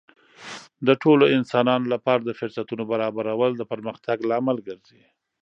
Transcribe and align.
د 0.87 0.89
ټولو 1.01 1.23
انسانانو 1.37 1.85
لپاره 1.93 2.21
د 2.23 2.31
فرصتونو 2.39 2.83
برابرول 2.91 3.51
د 3.57 3.61
پرمختګ 3.71 4.17
لامل 4.29 4.57
ګرځي. 4.67 5.01